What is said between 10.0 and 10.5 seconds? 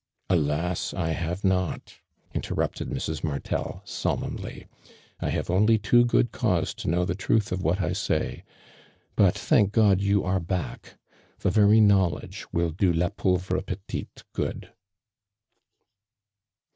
you are